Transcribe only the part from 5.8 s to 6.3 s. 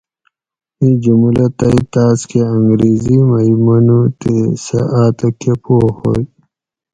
ہوئ